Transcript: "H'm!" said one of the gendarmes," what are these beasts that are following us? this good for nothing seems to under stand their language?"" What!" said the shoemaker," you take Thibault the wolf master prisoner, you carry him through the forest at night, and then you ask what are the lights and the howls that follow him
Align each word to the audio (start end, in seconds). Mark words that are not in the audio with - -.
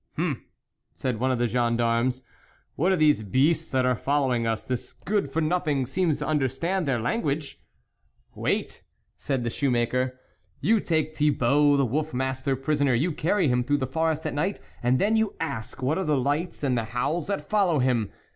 "H'm!" 0.15 0.45
said 0.95 1.19
one 1.19 1.29
of 1.29 1.37
the 1.37 1.47
gendarmes," 1.47 2.23
what 2.75 2.91
are 2.91 2.95
these 2.95 3.21
beasts 3.21 3.69
that 3.69 3.85
are 3.85 3.95
following 3.95 4.47
us? 4.47 4.63
this 4.63 4.93
good 4.93 5.31
for 5.31 5.41
nothing 5.43 5.85
seems 5.85 6.17
to 6.17 6.27
under 6.27 6.49
stand 6.49 6.87
their 6.87 6.99
language?"" 6.99 7.61
What!" 8.31 8.81
said 9.25 9.43
the 9.43 9.51
shoemaker," 9.51 10.19
you 10.69 10.79
take 10.79 11.15
Thibault 11.15 11.77
the 11.77 11.85
wolf 11.85 12.15
master 12.15 12.55
prisoner, 12.55 12.95
you 12.95 13.11
carry 13.11 13.47
him 13.47 13.63
through 13.63 13.77
the 13.77 13.85
forest 13.85 14.25
at 14.25 14.33
night, 14.33 14.59
and 14.81 14.97
then 14.97 15.15
you 15.15 15.35
ask 15.39 15.83
what 15.83 15.99
are 15.99 16.03
the 16.03 16.17
lights 16.17 16.63
and 16.63 16.75
the 16.75 16.85
howls 16.85 17.27
that 17.27 17.47
follow 17.47 17.77
him 17.77 18.09